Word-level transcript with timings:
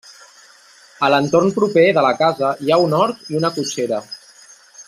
A 1.07 1.09
l'entorn 1.15 1.53
proper 1.59 1.85
de 1.99 2.05
la 2.07 2.15
casa 2.23 2.51
hi 2.65 2.73
ha 2.77 2.83
un 2.89 2.99
hort 3.03 3.33
i 3.35 3.41
una 3.43 3.53
cotxera. 3.59 4.05